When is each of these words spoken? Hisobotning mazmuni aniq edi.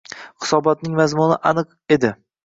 Hisobotning 0.43 0.95
mazmuni 0.99 1.37
aniq 1.49 1.75
edi. 1.97 2.11